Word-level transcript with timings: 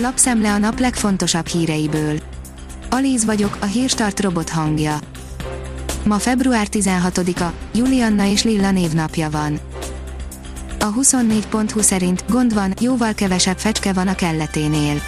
Lapszemle 0.00 0.52
a 0.52 0.58
nap 0.58 0.78
legfontosabb 0.78 1.46
híreiből. 1.46 2.18
Alíz 2.90 3.24
vagyok, 3.24 3.56
a 3.60 3.64
hírstart 3.64 4.20
robot 4.20 4.48
hangja. 4.48 4.98
Ma 6.04 6.18
február 6.18 6.66
16-a, 6.72 7.52
Julianna 7.74 8.24
és 8.24 8.42
Lilla 8.42 8.70
névnapja 8.70 9.30
van. 9.30 9.60
A 10.80 10.94
24.20 10.94 11.80
szerint 11.80 12.24
gond 12.28 12.54
van, 12.54 12.74
jóval 12.80 13.14
kevesebb 13.14 13.58
fecske 13.58 13.92
van 13.92 14.08
a 14.08 14.14
kelleténél. 14.14 15.00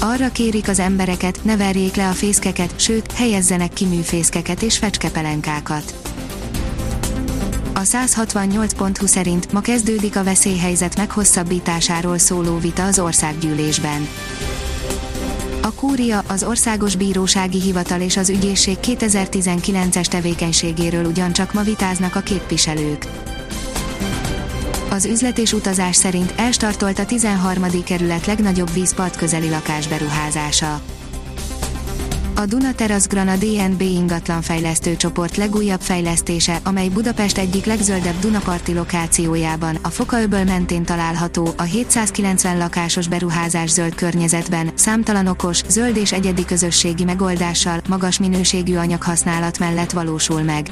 Arra 0.00 0.28
kérik 0.28 0.68
az 0.68 0.78
embereket, 0.78 1.44
ne 1.44 1.56
verjék 1.56 1.94
le 1.94 2.08
a 2.08 2.12
fészkeket, 2.12 2.80
sőt, 2.80 3.12
helyezzenek 3.12 3.72
ki 3.72 3.84
műfészkeket 3.84 4.62
és 4.62 4.78
fecskepelenkákat. 4.78 6.01
A 7.74 7.80
168.20 7.80 9.06
szerint 9.06 9.52
ma 9.52 9.60
kezdődik 9.60 10.16
a 10.16 10.24
veszélyhelyzet 10.24 10.96
meghosszabbításáról 10.96 12.18
szóló 12.18 12.58
vita 12.58 12.84
az 12.84 12.98
országgyűlésben. 12.98 14.08
A 15.62 15.72
Kúria, 15.72 16.22
az 16.28 16.42
Országos 16.42 16.96
Bírósági 16.96 17.60
Hivatal 17.60 18.00
és 18.00 18.16
az 18.16 18.28
ügyészség 18.28 18.76
2019-es 18.82 20.06
tevékenységéről 20.06 21.04
ugyancsak 21.04 21.52
ma 21.52 21.62
vitáznak 21.62 22.14
a 22.14 22.20
képviselők. 22.20 23.06
Az 24.90 25.04
üzlet 25.04 25.38
és 25.38 25.52
utazás 25.52 25.96
szerint 25.96 26.32
elstartolt 26.36 26.98
a 26.98 27.04
13. 27.04 27.84
kerület 27.84 28.26
legnagyobb 28.26 28.72
vízpart 28.72 29.16
közeli 29.16 29.48
lakásberuházása. 29.48 30.80
A 32.34 32.46
Duna 32.46 32.68
Grana 33.08 33.36
DNB 33.36 33.80
ingatlanfejlesztő 33.80 34.96
csoport 34.96 35.36
legújabb 35.36 35.80
fejlesztése, 35.80 36.60
amely 36.64 36.88
Budapest 36.88 37.38
egyik 37.38 37.64
legzöldebb 37.64 38.18
Dunaparti 38.18 38.74
lokációjában, 38.74 39.78
a 39.82 39.88
Fokaöböl 39.88 40.44
mentén 40.44 40.84
található, 40.84 41.48
a 41.56 41.62
790 41.62 42.58
lakásos 42.58 43.08
beruházás 43.08 43.70
zöld 43.70 43.94
környezetben, 43.94 44.70
számtalan 44.74 45.26
okos, 45.26 45.62
zöld 45.68 45.96
és 45.96 46.12
egyedi 46.12 46.44
közösségi 46.44 47.04
megoldással, 47.04 47.80
magas 47.88 48.18
minőségű 48.18 48.76
anyaghasználat 48.76 49.58
mellett 49.58 49.90
valósul 49.90 50.42
meg. 50.42 50.70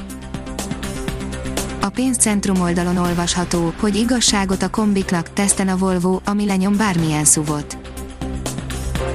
A 1.81 1.89
pénzcentrum 1.89 2.61
oldalon 2.61 2.97
olvasható, 2.97 3.73
hogy 3.79 3.95
igazságot 3.95 4.63
a 4.63 4.69
kombiknak, 4.69 5.33
teszten 5.33 5.67
a 5.67 5.77
Volvo, 5.77 6.19
ami 6.25 6.45
lenyom 6.45 6.77
bármilyen 6.77 7.25
szuvot. 7.25 7.90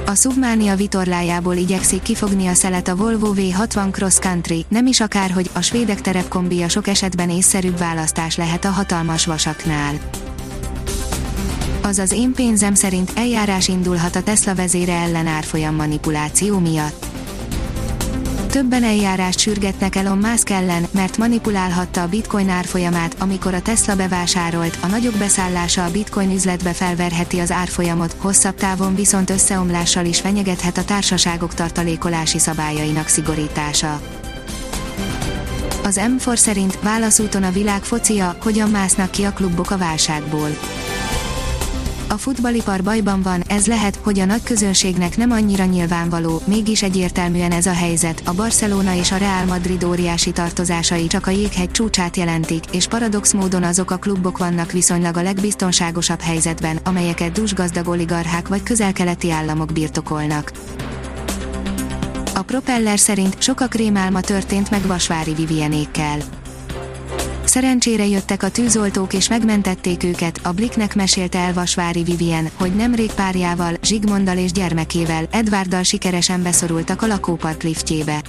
A 0.07 0.15
Submania 0.15 0.75
vitorlájából 0.75 1.55
igyekszik 1.55 2.01
kifogni 2.01 2.47
a 2.47 2.53
szelet 2.53 2.87
a 2.87 2.95
Volvo 2.95 3.33
V60 3.35 3.91
Cross 3.91 4.19
Country, 4.19 4.65
nem 4.69 4.85
is 4.85 4.99
akárhogy, 4.99 5.49
a 5.53 5.61
svédek 5.61 6.01
terepkombija 6.01 6.69
sok 6.69 6.87
esetben 6.87 7.29
észszerűbb 7.29 7.77
választás 7.77 8.35
lehet 8.35 8.65
a 8.65 8.69
hatalmas 8.69 9.25
vasaknál. 9.25 9.93
Az 11.81 11.99
az 11.99 12.11
én 12.11 12.33
pénzem 12.33 12.73
szerint 12.73 13.11
eljárás 13.15 13.67
indulhat 13.67 14.15
a 14.15 14.23
Tesla 14.23 14.55
vezére 14.55 14.93
ellen 14.93 15.27
árfolyam 15.27 15.75
manipuláció 15.75 16.59
miatt 16.59 17.16
Többen 18.57 18.83
eljárást 18.83 19.39
sürgetnek 19.39 19.95
Elon 19.95 20.17
Musk 20.17 20.49
ellen, 20.49 20.87
mert 20.91 21.17
manipulálhatta 21.17 22.01
a 22.01 22.07
bitcoin 22.07 22.49
árfolyamát, 22.49 23.15
amikor 23.19 23.53
a 23.53 23.61
Tesla 23.61 23.95
bevásárolt, 23.95 24.77
a 24.81 24.87
nagyobb 24.87 25.17
beszállása 25.17 25.85
a 25.85 25.91
bitcoin 25.91 26.31
üzletbe 26.31 26.73
felverheti 26.73 27.39
az 27.39 27.51
árfolyamot, 27.51 28.15
hosszabb 28.19 28.55
távon 28.55 28.95
viszont 28.95 29.29
összeomlással 29.29 30.05
is 30.05 30.19
fenyegethet 30.19 30.77
a 30.77 30.83
társaságok 30.83 31.53
tartalékolási 31.53 32.39
szabályainak 32.39 33.07
szigorítása. 33.07 34.01
Az 35.83 35.99
M4 36.17 36.35
szerint 36.35 36.79
válaszúton 36.81 37.43
a 37.43 37.51
világ 37.51 37.83
focia, 37.83 38.37
hogyan 38.41 38.69
másznak 38.69 39.11
ki 39.11 39.23
a 39.23 39.31
klubok 39.31 39.71
a 39.71 39.77
válságból 39.77 40.49
a 42.09 42.17
futballipar 42.17 42.83
bajban 42.83 43.21
van, 43.21 43.43
ez 43.47 43.67
lehet, 43.67 43.95
hogy 43.95 44.19
a 44.19 44.25
nagy 44.25 44.43
közönségnek 44.43 45.17
nem 45.17 45.31
annyira 45.31 45.65
nyilvánvaló, 45.65 46.41
mégis 46.45 46.83
egyértelműen 46.83 47.51
ez 47.51 47.65
a 47.65 47.73
helyzet, 47.73 48.21
a 48.25 48.33
Barcelona 48.33 48.95
és 48.95 49.11
a 49.11 49.17
Real 49.17 49.45
Madrid 49.45 49.83
óriási 49.83 50.31
tartozásai 50.31 51.07
csak 51.07 51.27
a 51.27 51.31
jéghegy 51.31 51.71
csúcsát 51.71 52.17
jelentik, 52.17 52.63
és 52.71 52.87
paradox 52.87 53.33
módon 53.33 53.63
azok 53.63 53.91
a 53.91 53.97
klubok 53.97 54.37
vannak 54.37 54.71
viszonylag 54.71 55.17
a 55.17 55.21
legbiztonságosabb 55.21 56.21
helyzetben, 56.21 56.79
amelyeket 56.83 57.31
dusgazdag 57.31 57.87
oligarchák 57.87 58.47
vagy 58.47 58.63
közelkeleti 58.63 59.31
államok 59.31 59.73
birtokolnak. 59.73 60.51
A 62.35 62.41
propeller 62.41 62.99
szerint 62.99 63.41
sokak 63.41 63.73
rémálma 63.73 64.21
történt 64.21 64.69
meg 64.69 64.81
Vasvári 64.87 65.33
Vivienékkel 65.33 66.19
Szerencsére 67.47 68.05
jöttek 68.05 68.43
a 68.43 68.49
tűzoltók 68.49 69.13
és 69.13 69.29
megmentették 69.29 70.03
őket, 70.03 70.39
a 70.43 70.51
Bliknek 70.51 70.95
mesélte 70.95 71.39
el 71.39 71.53
Vasvári 71.53 72.03
Vivien, 72.03 72.49
hogy 72.55 72.75
nemrég 72.75 73.11
párjával, 73.11 73.73
Zsigmonddal 73.83 74.37
és 74.37 74.51
gyermekével, 74.51 75.27
Edvárdal 75.31 75.83
sikeresen 75.83 76.43
beszorultak 76.43 77.01
a 77.01 77.07
lakópark 77.07 77.63
liftjébe. 77.63 78.21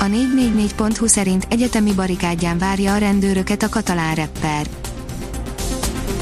A 0.00 0.04
444.hu 0.04 1.06
szerint 1.06 1.46
egyetemi 1.50 1.92
barikádján 1.92 2.58
várja 2.58 2.92
a 2.92 2.98
rendőröket 2.98 3.62
a 3.62 3.68
katalán 3.68 4.14
repper. 4.14 4.66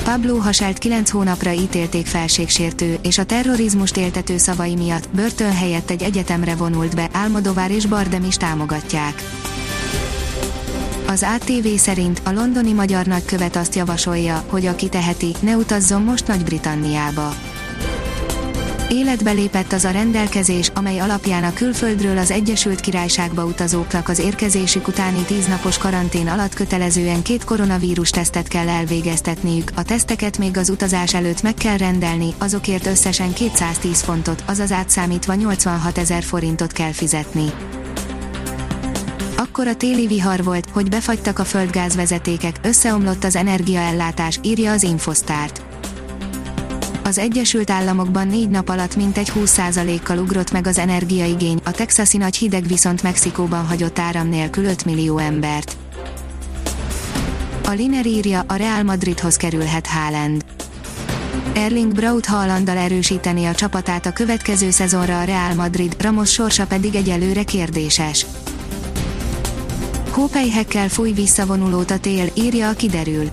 Pablo 0.05 0.37
Haselt 0.37 0.79
9 0.79 1.11
hónapra 1.11 1.53
ítélték 1.53 2.07
felségsértő, 2.07 2.99
és 3.03 3.19
a 3.19 3.25
terrorizmust 3.25 3.97
éltető 3.97 4.37
szavai 4.37 4.75
miatt 4.75 5.09
börtön 5.15 5.53
helyett 5.53 5.91
egy 5.91 6.03
egyetemre 6.03 6.55
vonult 6.55 6.95
be, 6.95 7.09
Álmodovár 7.13 7.71
és 7.71 7.87
Bardem 7.87 8.25
is 8.25 8.37
támogatják. 8.37 9.23
Az 11.11 11.27
ATV 11.35 11.67
szerint 11.77 12.21
a 12.25 12.33
londoni 12.33 12.73
magyar 12.73 13.07
nagykövet 13.07 13.57
azt 13.57 13.75
javasolja, 13.75 14.45
hogy 14.49 14.67
aki 14.67 14.89
teheti, 14.89 15.35
ne 15.41 15.57
utazzon 15.57 16.03
most 16.03 16.27
Nagy-Britanniába. 16.27 17.35
Életbe 18.89 19.31
lépett 19.31 19.73
az 19.73 19.85
a 19.85 19.91
rendelkezés, 19.91 20.71
amely 20.75 20.99
alapján 20.99 21.45
a 21.45 21.53
külföldről 21.53 22.19
az 22.19 22.31
Egyesült 22.31 22.81
Királyságba 22.81 23.45
utazóknak 23.45 24.09
az 24.09 24.19
érkezésük 24.19 24.89
utáni 24.89 25.23
tíznapos 25.23 25.79
karantén 25.79 26.29
alatt 26.29 26.55
kötelezően 26.55 27.23
két 27.23 27.45
koronavírus 27.45 28.11
tesztet 28.11 28.49
kell 28.49 28.69
elvégeztetniük, 28.69 29.71
a 29.75 29.83
teszteket 29.83 30.39
még 30.39 30.57
az 30.57 30.71
utazás 30.71 31.15
előtt 31.15 31.43
meg 31.43 31.55
kell 31.55 31.77
rendelni, 31.77 32.35
azokért 32.39 32.87
összesen 32.87 33.33
210 33.33 34.01
fontot, 34.01 34.45
azaz 34.47 34.73
átszámítva 34.73 35.35
86 35.35 35.99
ezer 35.99 36.23
forintot 36.23 36.73
kell 36.73 36.93
fizetni 36.93 37.53
a 39.67 39.75
téli 39.75 40.07
vihar 40.07 40.45
volt, 40.45 40.71
hogy 40.71 40.89
befagytak 40.89 41.39
a 41.39 41.45
földgázvezetékek, 41.45 42.57
összeomlott 42.63 43.25
az 43.25 43.37
energiaellátás, 43.37 44.39
írja 44.43 44.73
az 44.73 44.83
Infosztárt. 44.83 45.63
Az 47.03 47.19
Egyesült 47.19 47.71
Államokban 47.71 48.27
négy 48.27 48.49
nap 48.49 48.69
alatt 48.69 48.97
mintegy 48.97 49.33
20%-kal 49.35 50.19
ugrott 50.19 50.53
meg 50.53 50.67
az 50.67 50.79
energiaigény, 50.79 51.61
a 51.65 51.71
texasi 51.71 52.17
nagy 52.17 52.37
hideg 52.37 52.67
viszont 52.67 53.03
Mexikóban 53.03 53.67
hagyott 53.67 53.99
áram 53.99 54.29
nélkül 54.29 54.65
5 54.65 54.85
millió 54.85 55.19
embert. 55.19 55.77
A 57.65 57.71
Liner 57.71 58.07
írja, 58.07 58.45
a 58.47 58.55
Real 58.55 58.83
Madridhoz 58.83 59.37
kerülhet 59.37 59.87
Haaland. 59.87 60.45
Erling 61.53 61.95
Braut 61.95 62.27
Haalanddal 62.27 62.77
erősíteni 62.77 63.45
a 63.45 63.55
csapatát 63.55 64.07
a 64.07 64.13
következő 64.13 64.71
szezonra 64.71 65.21
a 65.21 65.25
Real 65.25 65.55
Madrid, 65.55 65.97
Ramos 65.99 66.33
sorsa 66.33 66.67
pedig 66.67 66.95
egyelőre 66.95 67.43
kérdéses. 67.43 68.27
Hópelyhekkel 70.21 70.89
fúj 70.89 71.13
visszavonulót 71.13 71.91
a 71.91 71.99
tél, 71.99 72.29
írja 72.35 72.69
a 72.69 72.73
kiderül. 72.73 73.31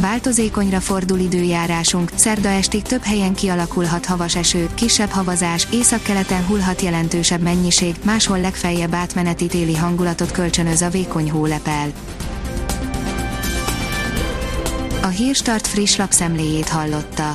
Változékonyra 0.00 0.80
fordul 0.80 1.18
időjárásunk, 1.18 2.10
szerda 2.14 2.48
estig 2.48 2.82
több 2.82 3.02
helyen 3.02 3.34
kialakulhat 3.34 4.06
havas 4.06 4.36
eső, 4.36 4.68
kisebb 4.74 5.08
havazás, 5.08 5.66
északkeleten 5.72 6.46
hullhat 6.46 6.80
jelentősebb 6.80 7.40
mennyiség, 7.40 7.94
máshol 8.02 8.40
legfeljebb 8.40 8.94
átmeneti 8.94 9.46
téli 9.46 9.76
hangulatot 9.76 10.30
kölcsönöz 10.30 10.82
a 10.82 10.88
vékony 10.88 11.30
hólepel. 11.30 11.92
A 15.02 15.08
Hírstart 15.08 15.66
friss 15.66 15.96
lapszemléjét 15.96 16.68
hallotta. 16.68 17.34